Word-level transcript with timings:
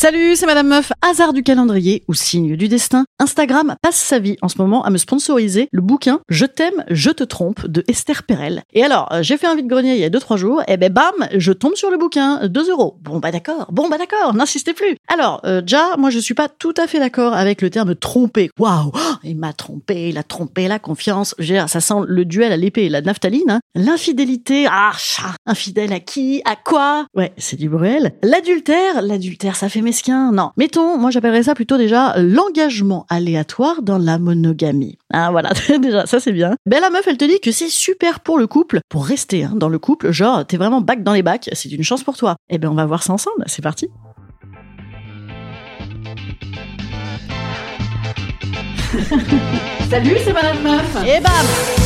Salut, 0.00 0.34
c'est 0.34 0.46
Madame 0.46 0.68
Meuf, 0.68 0.92
hasard 1.02 1.34
du 1.34 1.42
calendrier 1.42 2.04
ou 2.08 2.14
signe 2.14 2.56
du 2.56 2.68
destin? 2.68 3.04
Instagram 3.18 3.74
passe 3.82 3.96
sa 3.96 4.18
vie 4.18 4.38
en 4.40 4.48
ce 4.48 4.56
moment 4.56 4.82
à 4.82 4.88
me 4.88 4.96
sponsoriser 4.96 5.68
le 5.72 5.82
bouquin 5.82 6.20
Je 6.30 6.46
t'aime, 6.46 6.86
je 6.88 7.10
te 7.10 7.22
trompe 7.22 7.66
de 7.66 7.84
Esther 7.86 8.22
Perel. 8.22 8.62
Et 8.72 8.82
alors, 8.82 9.12
euh, 9.12 9.22
j'ai 9.22 9.36
fait 9.36 9.46
un 9.46 9.54
vide-grenier 9.54 9.96
il 9.96 10.00
y 10.00 10.04
a 10.04 10.08
2-3 10.08 10.38
jours, 10.38 10.62
et 10.68 10.78
ben 10.78 10.90
bam, 10.90 11.28
je 11.36 11.52
tombe 11.52 11.74
sur 11.74 11.90
le 11.90 11.98
bouquin, 11.98 12.48
2 12.48 12.70
euros. 12.70 12.96
Bon 13.02 13.18
bah 13.18 13.30
d'accord, 13.30 13.66
bon 13.72 13.90
bah 13.90 13.98
d'accord, 13.98 14.32
n'insistez 14.32 14.72
plus. 14.72 14.96
Alors, 15.06 15.42
euh, 15.44 15.60
déjà, 15.60 15.98
moi 15.98 16.08
je 16.08 16.18
suis 16.18 16.32
pas 16.32 16.48
tout 16.48 16.72
à 16.78 16.86
fait 16.86 16.98
d'accord 16.98 17.34
avec 17.34 17.60
le 17.60 17.68
terme 17.68 17.94
tromper. 17.94 18.48
Waouh, 18.58 18.92
oh, 18.94 19.14
il 19.22 19.36
m'a 19.36 19.52
trompé, 19.52 20.08
il 20.08 20.16
a 20.16 20.22
trompé 20.22 20.66
la 20.66 20.78
confiance. 20.78 21.34
Ça 21.66 21.80
sent 21.80 21.94
le 22.06 22.24
duel 22.24 22.52
à 22.52 22.56
l'épée 22.56 22.84
et 22.84 22.88
la 22.88 23.02
naphtaline. 23.02 23.50
Hein. 23.50 23.60
L'infidélité, 23.74 24.66
ah, 24.66 24.92
infidèle 25.44 25.92
à 25.92 26.00
qui, 26.00 26.40
à 26.46 26.56
quoi? 26.56 27.04
Ouais, 27.14 27.34
c'est 27.36 27.56
du 27.56 27.68
bruel. 27.68 28.14
L'adultère, 28.22 29.02
l'adultère, 29.02 29.56
ça 29.56 29.68
fait 29.68 29.82
mesquin. 29.90 30.30
Non, 30.30 30.52
mettons, 30.56 30.98
moi 30.98 31.10
j'appellerais 31.10 31.42
ça 31.42 31.54
plutôt 31.54 31.76
déjà 31.76 32.14
l'engagement 32.16 33.06
aléatoire 33.08 33.82
dans 33.82 33.98
la 33.98 34.20
monogamie. 34.20 34.98
Ah 35.12 35.32
voilà, 35.32 35.50
déjà, 35.80 36.06
ça 36.06 36.20
c'est 36.20 36.32
bien. 36.32 36.54
Ben 36.64 36.80
la 36.80 36.90
meuf, 36.90 37.06
elle 37.08 37.16
te 37.16 37.24
dit 37.24 37.40
que 37.40 37.50
c'est 37.50 37.68
super 37.68 38.20
pour 38.20 38.38
le 38.38 38.46
couple, 38.46 38.78
pour 38.88 39.04
rester 39.04 39.44
hein, 39.44 39.52
dans 39.56 39.68
le 39.68 39.80
couple, 39.80 40.12
genre 40.12 40.46
t'es 40.46 40.56
vraiment 40.56 40.80
bac 40.80 41.02
dans 41.02 41.12
les 41.12 41.24
bacs, 41.24 41.50
c'est 41.52 41.72
une 41.72 41.82
chance 41.82 42.04
pour 42.04 42.16
toi. 42.16 42.36
Eh 42.50 42.58
ben 42.58 42.68
on 42.68 42.74
va 42.74 42.86
voir 42.86 43.02
ça 43.02 43.12
ensemble, 43.12 43.42
c'est 43.46 43.62
parti. 43.62 43.88
Salut, 49.90 50.16
c'est 50.24 50.32
Madame 50.32 50.62
Meuf. 50.62 50.96
Et 51.04 51.20
bam 51.20 51.79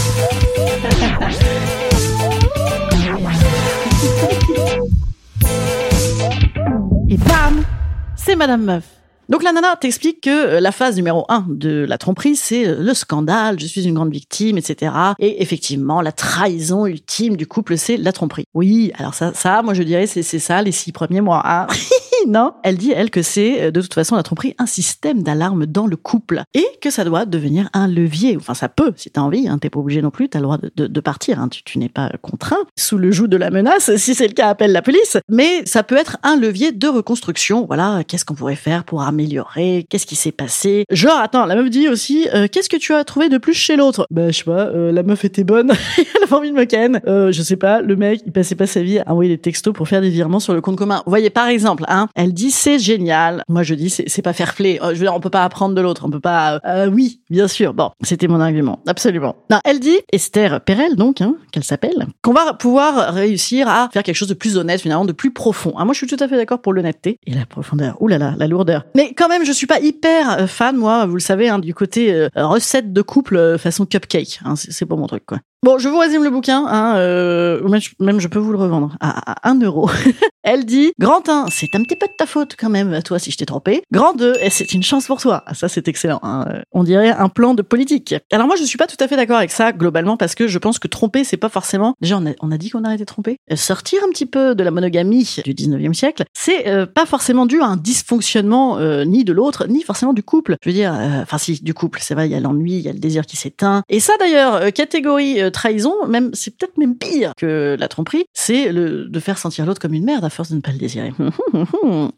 Madame 8.37 8.65
Meuf. 8.65 8.85
Donc 9.31 9.43
la 9.43 9.53
nana 9.53 9.75
t'explique 9.81 10.21
que 10.21 10.31
euh, 10.31 10.61
la 10.61 10.71
phase 10.71 10.97
numéro 10.97 11.25
un 11.31 11.47
de 11.49 11.87
la 11.89 11.97
tromperie, 11.97 12.37
c'est 12.37 12.67
euh, 12.67 12.77
le 12.79 12.93
scandale, 12.93 13.59
je 13.59 13.65
suis 13.67 13.85
une 13.85 13.95
grande 13.95 14.13
victime, 14.13 14.59
etc. 14.59 14.93
Et 15.19 15.43
effectivement, 15.43 16.03
la 16.03 16.13
trahison 16.13 16.85
ultime 16.85 17.37
du 17.37 17.47
couple, 17.47 17.79
c'est 17.79 17.97
la 17.97 18.13
tromperie. 18.13 18.45
Oui, 18.53 18.93
alors 18.99 19.15
ça, 19.15 19.33
ça, 19.33 19.63
moi 19.63 19.73
je 19.73 19.83
dirais, 19.83 20.07
c'est 20.07 20.23
c'est 20.23 20.39
ça 20.39 20.61
les 20.61 20.73
six 20.73 20.93
premiers 20.93 21.23
mois. 21.23 21.43
hein. 21.45 21.67
non, 22.29 22.53
elle 22.63 22.77
dit 22.77 22.93
elle 22.93 23.11
que 23.11 23.23
c'est 23.23 23.63
euh, 23.65 23.71
de 23.71 23.81
toute 23.81 23.95
façon 23.95 24.17
la 24.17 24.23
tromperie 24.23 24.55
un 24.59 24.67
système 24.67 25.23
d'alarme 25.23 25.67
dans 25.67 25.87
le 25.87 25.97
couple 25.97 26.43
et 26.55 26.65
que 26.81 26.91
ça 26.91 27.05
doit 27.05 27.27
devenir 27.27 27.69
un 27.73 27.89
levier. 27.89 28.37
Enfin, 28.37 28.55
ça 28.55 28.69
peut 28.69 28.93
si 28.97 29.11
t'as 29.11 29.21
envie. 29.21 29.49
Hein, 29.49 29.59
T'es 29.59 29.71
pas 29.71 29.81
obligé 29.81 30.03
non 30.03 30.11
plus. 30.11 30.29
T'as 30.29 30.39
le 30.39 30.45
droit 30.45 30.59
de, 30.59 30.71
de, 30.77 30.87
de 30.87 31.01
partir. 31.01 31.41
Hein, 31.41 31.49
tu, 31.49 31.63
tu 31.65 31.79
n'es 31.79 31.89
pas 31.89 32.11
contraint 32.23 32.57
sous 32.79 32.99
le 32.99 33.11
joug 33.11 33.27
de 33.29 33.37
la 33.37 33.51
menace. 33.51 33.95
Si 33.97 34.15
c'est 34.15 34.27
le 34.29 34.35
cas, 34.35 34.49
appelle 34.49 34.73
la 34.73 34.83
police. 34.83 35.17
Mais 35.29 35.63
ça 35.67 35.83
peut 35.83 35.97
être 35.97 36.19
un 36.23 36.37
levier 36.37 36.73
de 36.73 36.87
reconstruction. 36.89 37.67
Voilà, 37.67 38.03
qu'est-ce 38.07 38.25
qu'on 38.25 38.35
pourrait 38.35 38.57
faire 38.57 38.85
pour 38.85 39.03
améliorer? 39.03 39.87
Qu'est-ce 39.89 40.07
qui 40.07 40.17
s'est 40.17 40.33
passé? 40.33 40.85
Genre, 40.91 41.19
attends, 41.19 41.47
la 41.47 41.57
meuf 41.57 41.71
dit 41.71 41.89
aussi, 41.89 42.29
euh, 42.35 42.47
qu'est-ce 42.51 42.69
que 42.69 42.77
tu 42.77 42.93
as 42.95 43.05
trouvé 43.05 43.29
de 43.29 43.39
plus 43.39 43.55
chez 43.55 43.77
l'autre? 43.77 44.07
Bah, 44.11 44.31
je 44.31 44.39
sais 44.39 44.45
pas. 44.45 44.67
euh, 44.67 44.93
la 44.93 45.03
meuf 45.03 45.25
était 45.25 45.45
bonne. 45.45 45.73
elle 45.99 46.23
avait 46.23 46.33
envie 46.35 46.51
de 46.51 46.57
me 46.57 46.65
ken. 46.65 47.01
Euh, 47.07 47.33
je 47.33 47.43
sais 47.43 47.57
pas. 47.57 47.81
Le 47.81 47.97
mec, 47.97 48.21
il 48.27 48.33
passait 48.33 48.55
pas 48.55 48.67
sa 48.67 48.83
vie 48.83 48.99
à 48.99 49.11
envoyer 49.11 49.31
des 49.31 49.41
textos 49.41 49.73
pour 49.75 49.89
faire 49.89 50.01
des 50.01 50.11
virements 50.11 50.41
sur 50.41 50.55
le 50.55 50.61
compte 50.61 50.77
commun. 50.77 51.03
Vous 51.07 51.11
voyez, 51.11 51.31
par 51.31 51.49
exemple, 51.49 51.85
hein, 51.89 52.09
elle 52.15 52.33
dit 52.33 52.51
c'est 52.51 52.79
génial. 52.79 53.43
Moi, 53.49 53.63
je 53.63 53.75
dis 53.75 53.91
c'est 53.91 54.23
pas 54.23 54.33
fair 54.33 54.55
play. 54.55 54.79
Euh, 54.83 54.89
Je 54.91 54.95
veux 55.01 55.05
dire, 55.07 55.15
on 55.15 55.21
peut 55.21 55.31
pas 55.31 55.45
apprendre 55.45 55.75
de 55.75 55.81
l'autre. 55.81 56.03
On 56.07 56.11
peut 56.11 56.21
pas. 56.21 56.61
euh, 56.65 56.87
oui, 56.89 57.21
bien 57.31 57.49
sûr. 57.49 57.75
Bon, 57.75 57.91
c'était 58.03 58.29
mon 58.29 58.41
argument, 58.41 58.81
absolument. 58.87 59.37
Non, 59.51 59.59
elle 59.65 59.81
dit 59.81 59.97
Esther 60.13 60.61
Perel, 60.63 60.97
donc, 60.97 61.21
hein, 61.21 61.37
qu'elle 61.53 61.65
s'appelle, 61.65 62.07
qu'on 62.23 62.33
va 62.33 62.55
pouvoir 62.55 63.13
réussir 63.15 63.69
à 63.69 63.89
faire 63.93 64.03
quelque 64.03 64.17
chose 64.17 64.29
de 64.29 64.35
plus 64.35 64.57
honnête, 64.57 64.81
finalement, 64.81 65.05
de 65.05 65.13
plus 65.13 65.33
profond. 65.33 65.75
Ah, 65.77 65.85
moi, 65.85 65.95
je 65.95 65.99
suis 65.99 66.07
tout 66.07 66.23
à 66.23 66.29
fait 66.29 66.37
d'accord 66.37 66.61
pour 66.61 66.73
l'honnêteté 66.73 67.19
et 67.27 67.35
la 67.35 67.47
profondeur. 67.47 68.01
Ouh 68.01 68.09
là 68.09 68.19
là, 68.19 68.35
la 68.37 68.47
lourdeur. 68.47 68.85
Mais 68.97 69.13
quand 69.15 69.29
même, 69.29 69.45
je 69.45 69.53
suis 69.53 69.67
pas 69.67 69.81
hyper 69.81 70.39
euh, 70.41 70.47
fan, 70.47 70.77
moi, 70.77 71.07
vous 71.07 71.15
le 71.15 71.21
savez, 71.21 71.49
hein, 71.49 71.59
du 71.59 71.75
côté 71.75 72.13
euh, 72.15 72.29
recette 72.37 72.93
de 72.93 73.03
couple 73.03 73.37
euh, 73.37 73.59
façon 73.59 73.87
cupcake. 73.87 74.41
Hein, 74.45 74.55
c'est 74.57 74.87
pas 74.87 74.97
mon 74.97 75.07
truc, 75.07 75.25
quoi. 75.27 75.39
Bon, 75.65 75.79
je 75.79 75.89
vous 75.89 75.97
résume 75.97 76.23
le 76.25 76.29
bouquin, 76.29 76.67
hein, 76.69 76.97
euh, 76.99 77.59
même, 77.99 78.21
je- 78.21 78.29
peux 78.29 78.39
vous 78.39 78.53
le 78.53 78.59
revendre 78.59 78.95
à, 79.01 79.49
à 79.49 79.49
1 79.51 79.59
euro. 79.63 79.89
Elle 80.43 80.67
dit, 80.67 80.93
grand 81.01 81.27
1, 81.27 81.47
c'est 81.49 81.75
un 81.75 81.83
petit 81.83 81.97
peu 81.97 82.07
de 82.07 82.13
ta 82.19 82.27
faute 82.27 82.55
quand 82.59 82.69
même, 82.69 83.03
toi, 83.03 83.19
si 83.19 83.31
je 83.31 83.39
t'ai 83.39 83.47
trompé. 83.47 83.83
Grand 83.91 84.13
2, 84.13 84.35
et 84.43 84.51
c'est 84.51 84.75
une 84.75 84.83
chance 84.83 85.07
pour 85.07 85.23
toi. 85.23 85.43
Ah, 85.47 85.55
ça, 85.55 85.69
c'est 85.71 85.89
excellent. 85.89 86.21
hein. 86.23 86.45
Euh, 86.51 86.61
On 86.73 86.85
dirait 86.85 87.09
un 87.13 87.31
plan 87.31 87.55
de 87.55 87.63
politique. 87.63 88.15
Alors 88.31 88.47
moi, 88.47 88.57
je 88.57 88.65
suis 88.65 88.77
pas 88.77 88.87
tout 88.87 88.99
à 89.01 89.09
fait 89.09 89.17
d'accord 89.17 89.39
avec 89.39 89.51
ça, 89.51 89.73
globalement, 89.73 90.19
parce 90.19 90.35
que 90.35 90.49
je 90.49 90.59
pense 90.59 90.79
que 90.79 90.87
tromper, 90.87 91.25
c'est 91.25 91.39
pas 91.39 91.49
forcément... 91.49 91.95
Déjà, 92.03 92.21
on 92.43 92.51
a, 92.51 92.59
dit 92.59 92.69
qu'on 92.69 92.85
arrêtait 92.85 93.05
de 93.05 93.07
tromper. 93.07 93.39
Euh, 93.51 93.57
Sortir 93.57 94.01
un 94.07 94.11
petit 94.11 94.27
peu 94.27 94.55
de 94.55 94.63
la 94.63 94.71
monogamie 94.71 95.37
du 95.47 95.55
19e 95.55 95.95
siècle, 95.95 96.25
c'est 96.35 96.69
euh, 96.69 96.85
pas 96.85 97.07
forcément 97.07 97.47
dû 97.47 97.63
à 97.63 97.67
un 97.67 97.79
dysfonctionnement 97.79 98.79
ni 99.07 99.25
de 99.25 99.33
l'autre, 99.33 99.67
ni 99.67 99.83
forcément 99.83 100.13
du 100.13 100.23
couple. 100.23 100.57
Je 100.63 100.69
veux 100.69 100.75
dire, 100.75 100.93
enfin 101.23 101.39
si, 101.39 101.59
du 101.63 101.73
couple, 101.73 102.01
c'est 102.03 102.13
vrai, 102.13 102.29
il 102.29 102.33
y 102.33 102.35
a 102.35 102.41
l'ennui, 102.41 102.73
il 102.75 102.81
y 102.83 102.89
a 102.91 102.93
le 102.93 102.99
désir 102.99 103.25
qui 103.25 103.39
s'éteint. 103.39 103.83
Et 103.89 103.99
ça, 103.99 104.13
d'ailleurs, 104.21 104.71
catégorie 104.75 105.39
trahison, 105.55 106.07
même 106.07 106.31
c'est 106.35 106.57
peut-être 106.57 106.77
même 106.77 106.97
pire 106.97 107.33
que 107.37 107.77
la 107.79 107.89
tromperie, 107.89 108.25
c'est 108.35 108.73
le 108.73 109.05
de 109.07 109.21
faire 109.21 109.39
sentir 109.39 109.65
l'autre 109.65 109.81
comme 109.81 109.95
une 109.95 110.05
merde 110.05 110.25
à 110.25 110.31
force 110.31 110.51
de 110.51 110.57
ne 110.57 110.61
pas 110.61 110.73
le 110.73 110.79
désirer. 110.79 111.13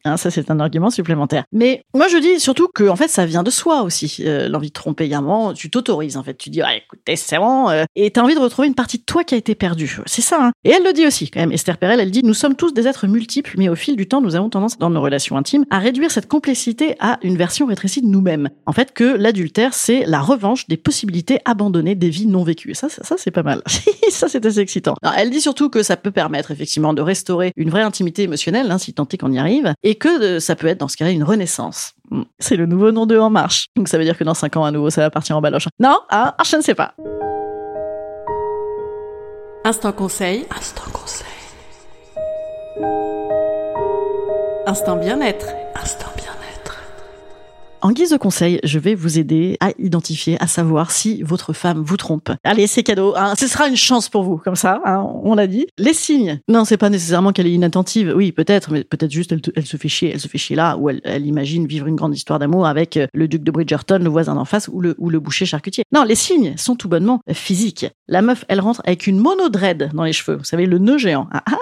Hein, 0.05 0.17
ça, 0.17 0.31
c'est 0.31 0.51
un 0.51 0.61
argument 0.61 0.91
supplémentaire. 0.91 1.45
Mais 1.53 1.83
moi, 1.95 2.09
je 2.09 2.19
dis 2.19 2.39
surtout 2.41 2.69
que 2.73 2.89
en 2.89 2.97
fait, 2.97 3.09
ça 3.09 3.27
vient 3.27 3.43
de 3.43 3.51
soi 3.51 3.83
aussi, 3.83 4.23
euh, 4.25 4.49
l'envie 4.49 4.69
de 4.69 4.73
tromper. 4.73 5.05
Il 5.05 5.11
y 5.11 5.15
a 5.15 5.19
un 5.19 5.23
moment, 5.23 5.53
tu 5.53 5.71
t'autorises 5.71 6.17
en 6.17 6.23
fait, 6.23 6.35
tu 6.35 6.51
dis, 6.51 6.63
ah, 6.63 6.75
écoutez, 6.77 7.17
c'est 7.17 7.39
bon, 7.39 7.69
euh, 7.69 7.85
et 7.95 8.11
t'as 8.11 8.23
envie 8.23 8.35
de 8.35 8.41
retrouver 8.41 8.69
une 8.69 8.75
partie 8.75 8.99
de 8.99 9.05
toi 9.05 9.25
qui 9.25 9.35
a 9.35 9.39
été 9.39 9.55
perdue. 9.55 9.99
C'est 10.07 10.23
ça. 10.23 10.39
Hein. 10.41 10.53
Et 10.65 10.71
elle 10.71 10.85
le 10.85 10.93
dit 10.93 11.07
aussi, 11.07 11.31
quand 11.31 11.41
même. 11.41 11.53
Esther 11.53 11.79
Perel, 11.79 12.01
elle 12.01 12.11
dit, 12.11 12.23
nous 12.23 12.35
sommes 12.35 12.55
tous 12.55 12.73
des 12.73 12.87
êtres 12.87 13.07
multiples, 13.07 13.55
mais 13.59 13.69
au 13.69 13.75
fil 13.75 13.97
du 13.97 14.07
temps, 14.07 14.21
nous 14.21 14.37
avons 14.37 14.49
tendance 14.49 14.79
dans 14.79 14.91
nos 14.91 15.01
relations 15.01 15.37
intimes 15.37 15.65
à 15.71 15.79
réduire 15.79 16.11
cette 16.11 16.29
complexité 16.29 16.97
à 17.01 17.19
une 17.23 17.37
version 17.37 17.67
rétrécie 17.67 18.03
de 18.03 18.07
nous-mêmes. 18.07 18.49
En 18.67 18.73
fait, 18.73 18.93
que 18.93 19.05
l'adultère, 19.05 19.75
c'est 19.75 20.05
la 20.07 20.21
revanche 20.21 20.67
des 20.69 20.77
possibilités 20.77 21.41
abandonnées 21.45 21.95
des 21.95 22.11
vies 22.11 22.27
non 22.27 22.45
vécues. 22.45 22.71
Et 22.71 22.75
ça, 22.75 22.89
ça, 22.89 23.17
c'est 23.27 23.33
pas 23.33 23.43
mal. 23.43 23.61
ça, 24.11 24.29
c'est 24.29 24.47
assez 24.47 24.61
excitant. 24.61 24.95
Elle 25.17 25.31
dit 25.31 25.41
surtout 25.41 25.69
que 25.69 25.83
ça 25.83 25.97
peut 25.97 26.13
permettre 26.13 26.53
effectivement 26.53 26.95
de 26.95 27.03
restaurer 27.03 27.53
une 27.57 27.71
vraie 27.71 27.83
intimité 27.83 28.23
émotionnelle, 28.23 28.71
hein, 28.71 28.79
si 28.79 28.95
tant 28.95 29.09
est 29.09 29.19
qu'on 29.19 29.33
y 29.33 29.39
arrive, 29.41 29.75
et 29.83 29.97
que 29.97 30.37
euh, 30.37 30.39
ça 30.39 30.55
peut 30.55 30.69
être 30.69 30.79
dans 30.79 30.87
ce 30.87 30.97
cas-là 30.97 31.11
une 31.11 31.25
renaissance. 31.25 31.95
Hmm. 32.13 32.23
C'est 32.39 32.55
le 32.55 32.67
nouveau 32.67 32.93
nom 32.93 33.05
de 33.05 33.19
En 33.19 33.29
Marche. 33.29 33.67
Donc 33.75 33.89
ça 33.89 33.99
veut 33.99 34.05
dire 34.05 34.17
que 34.17 34.23
dans 34.23 34.35
cinq 34.35 34.57
ans 34.57 34.65
à 34.65 34.71
nouveau, 34.71 34.91
ça 34.91 35.01
va 35.01 35.11
partir 35.11 35.37
en 35.37 35.41
baloche. 35.41 35.67
Non, 35.81 35.99
ah, 36.09 36.37
ah, 36.39 36.43
je 36.49 36.55
ne 36.55 36.63
sais 36.63 36.77
pas. 36.77 36.95
Instant 39.65 39.91
conseil. 39.91 40.47
Instant 40.57 40.89
conseil. 40.93 41.27
Instant 44.69 44.97
bien-être. 44.99 45.49
Instant 45.75 46.07
bien-être. 46.15 46.26
En 47.87 47.93
guise 47.93 48.11
de 48.11 48.17
conseil, 48.17 48.59
je 48.65 48.81
vais 48.81 48.97
vous 48.97 49.21
aider 49.21 49.57
à 49.61 49.71
identifier, 49.79 50.37
à 50.43 50.49
savoir 50.49 50.91
si 50.91 51.23
votre 51.23 51.53
femme 51.53 51.85
vous 51.87 51.97
trompe. 51.97 52.33
Allez, 52.43 52.67
c'est 52.67 52.83
cadeau. 52.83 53.15
Hein. 53.17 53.35
Ce 53.39 53.47
sera 53.47 53.69
une 53.69 53.77
chance 53.77 54.09
pour 54.09 54.25
vous, 54.25 54.39
comme 54.39 54.57
ça, 54.57 54.81
hein, 54.85 55.09
on 55.23 55.37
l'a 55.37 55.47
dit. 55.47 55.69
Les 55.79 55.95
signes. 55.95 56.41
Non, 56.49 56.65
c'est 56.65 56.79
pas 56.79 56.91
nécessairement 56.91 57.31
qu'elle 57.31 57.47
est 57.47 57.53
inattentive. 57.53 58.13
Oui, 58.17 58.33
peut-être, 58.33 58.73
mais 58.73 58.83
peut-être 58.83 59.13
juste 59.13 59.33
elle, 59.55 59.65
se 59.65 59.77
fait 59.77 59.87
chier. 59.87 60.11
Elle 60.13 60.19
se 60.19 60.27
fait 60.27 60.37
chier 60.37 60.57
là, 60.57 60.77
ou 60.77 60.91
elle, 60.91 61.25
imagine 61.25 61.69
vivre 61.69 61.87
une 61.87 61.95
grande 61.95 62.13
histoire 62.13 62.41
d'amour 62.41 62.67
avec 62.67 62.97
euh, 62.97 63.07
le 63.15 63.29
duc 63.29 63.45
de 63.45 63.53
Bridgerton, 63.53 64.01
le 64.03 64.11
voisin 64.11 64.35
d'en 64.35 64.45
face, 64.45 64.67
ou 64.67 64.81
le, 64.81 64.97
ou 64.99 65.09
le 65.09 65.21
boucher 65.21 65.47
charcutier. 65.47 65.85
Non, 65.93 66.03
les 66.03 66.17
signes 66.17 66.55
sont 66.57 66.75
tout 66.75 66.89
bonnement 66.89 67.21
physiques. 67.31 67.87
La 68.09 68.21
meuf, 68.21 68.45
elle 68.49 68.59
rentre 68.59 68.83
avec 68.85 69.07
une 69.07 69.21
monodread 69.21 69.93
dans 69.95 70.03
les 70.03 70.13
cheveux. 70.13 70.39
Vous 70.39 70.45
savez, 70.45 70.67
le 70.67 70.79
nœud 70.79 70.99
géant. 70.99 71.29
Ah, 71.31 71.45
ah 71.47 71.53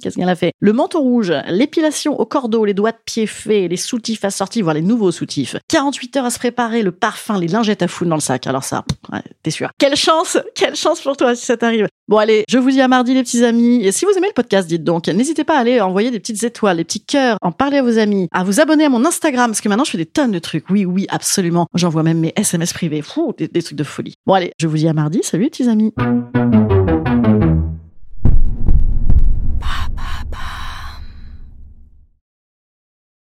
qu'est-ce 0.00 0.16
qu'elle 0.16 0.30
a 0.30 0.34
fait? 0.34 0.52
Le 0.60 0.72
manteau 0.72 1.00
rouge, 1.00 1.30
l'épilation 1.48 2.18
au 2.18 2.24
cordeau, 2.24 2.64
les 2.64 2.72
doigts 2.72 2.92
de 2.92 2.96
pied 3.04 3.26
faits, 3.26 3.68
les 3.68 3.76
soutifs 3.76 4.24
assortis, 4.24 4.62
voire 4.62 4.74
les 4.74 4.80
nouveaux 4.80 5.12
soutifs. 5.12 5.56
48 5.74 6.16
heures 6.18 6.24
à 6.26 6.30
se 6.30 6.38
préparer, 6.38 6.82
le 6.82 6.92
parfum, 6.92 7.36
les 7.36 7.48
lingettes 7.48 7.82
à 7.82 7.88
foutre 7.88 8.08
dans 8.08 8.14
le 8.14 8.20
sac. 8.20 8.46
Alors 8.46 8.62
ça, 8.62 8.84
t'es 9.42 9.50
sûr. 9.50 9.70
Quelle 9.76 9.96
chance 9.96 10.38
Quelle 10.54 10.76
chance 10.76 11.00
pour 11.00 11.16
toi 11.16 11.34
si 11.34 11.44
ça 11.44 11.56
t'arrive. 11.56 11.88
Bon 12.06 12.18
allez, 12.18 12.44
je 12.48 12.58
vous 12.58 12.70
dis 12.70 12.80
à 12.80 12.86
mardi 12.86 13.12
les 13.12 13.24
petits 13.24 13.42
amis. 13.44 13.84
Et 13.84 13.90
si 13.90 14.04
vous 14.04 14.12
aimez 14.16 14.28
le 14.28 14.34
podcast, 14.34 14.68
dites 14.68 14.84
donc, 14.84 15.08
n'hésitez 15.08 15.42
pas 15.42 15.56
à 15.56 15.60
aller 15.62 15.80
envoyer 15.80 16.12
des 16.12 16.20
petites 16.20 16.44
étoiles, 16.44 16.76
des 16.76 16.84
petits 16.84 17.04
cœurs, 17.04 17.38
en 17.42 17.50
parler 17.50 17.78
à 17.78 17.82
vos 17.82 17.98
amis, 17.98 18.28
à 18.30 18.44
vous 18.44 18.60
abonner 18.60 18.84
à 18.84 18.88
mon 18.88 19.04
Instagram, 19.04 19.50
parce 19.50 19.60
que 19.60 19.68
maintenant 19.68 19.82
je 19.82 19.90
fais 19.90 19.98
des 19.98 20.06
tonnes 20.06 20.30
de 20.30 20.38
trucs. 20.38 20.70
Oui, 20.70 20.84
oui, 20.84 21.06
absolument. 21.08 21.66
J'envoie 21.74 22.04
même 22.04 22.20
mes 22.20 22.32
SMS 22.36 22.72
privés. 22.72 23.02
Fou, 23.02 23.34
des, 23.36 23.48
des 23.48 23.62
trucs 23.62 23.78
de 23.78 23.82
folie. 23.82 24.14
Bon 24.26 24.34
allez, 24.34 24.52
je 24.60 24.68
vous 24.68 24.76
dis 24.76 24.86
à 24.86 24.92
mardi. 24.92 25.22
Salut 25.24 25.42
les 25.42 25.50
petits 25.50 25.68
amis. 25.68 25.92